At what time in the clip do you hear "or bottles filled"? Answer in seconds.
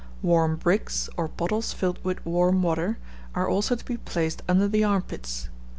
1.15-2.03